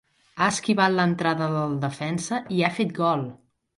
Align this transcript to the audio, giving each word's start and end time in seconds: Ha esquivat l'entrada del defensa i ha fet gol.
Ha 0.37 0.45
esquivat 0.53 0.95
l'entrada 0.95 1.49
del 1.57 1.75
defensa 1.85 2.41
i 2.59 2.63
ha 2.63 2.73
fet 2.79 2.97
gol. 3.05 3.27